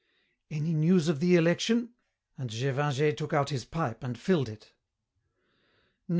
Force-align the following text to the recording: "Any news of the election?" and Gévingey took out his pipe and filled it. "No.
"Any 0.49 0.73
news 0.73 1.09
of 1.09 1.19
the 1.19 1.35
election?" 1.35 1.91
and 2.35 2.49
Gévingey 2.49 3.15
took 3.15 3.33
out 3.33 3.51
his 3.51 3.65
pipe 3.65 4.03
and 4.03 4.17
filled 4.17 4.49
it. 4.49 4.73
"No. 6.07 6.09